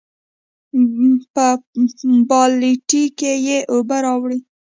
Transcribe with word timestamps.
پۀ 1.33 1.47
بالټي 2.29 3.03
کښې 3.19 3.33
ئې 3.45 3.57
اوبۀ 3.71 3.97
راوړې 4.05 4.37
ـ 4.41 4.45